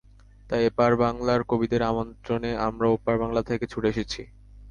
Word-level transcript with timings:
তাই 0.49 0.61
এপার 0.65 0.91
বাংলার 0.97 1.41
কবিদের 1.43 1.81
আমন্ত্রণে 1.83 2.51
আমরা 2.67 2.87
ওপার 2.89 3.15
বাংলা 3.17 3.41
থেকে 3.43 3.65
ছুটে 3.67 3.87
এসেছি। 3.89 4.21